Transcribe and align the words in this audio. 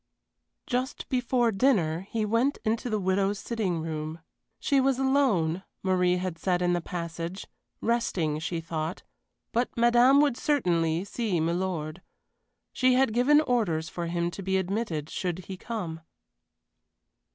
Just 0.65 1.07
before 1.09 1.51
dinner 1.51 2.07
he 2.09 2.25
went 2.25 2.57
into 2.65 2.89
the 2.89 2.99
widow's 2.99 3.37
sitting 3.37 3.81
room. 3.83 4.19
She 4.59 4.81
was 4.81 4.97
alone, 4.97 5.63
Marie 5.83 6.17
had 6.17 6.39
said 6.39 6.63
in 6.63 6.73
the 6.73 6.81
passage 6.81 7.45
resting, 7.81 8.39
she 8.39 8.61
thought, 8.61 9.03
but 9.51 9.69
madame 9.77 10.19
would 10.19 10.37
certainly 10.37 11.05
see 11.05 11.39
milord. 11.39 12.01
She 12.73 12.95
had 12.95 13.13
given 13.13 13.41
orders 13.41 13.89
for 13.89 14.07
him 14.07 14.31
to 14.31 14.41
be 14.41 14.57
admitted 14.57 15.07
should 15.11 15.37
he 15.45 15.55
come. 15.55 16.01